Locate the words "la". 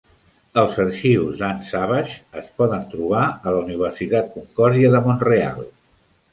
3.59-3.63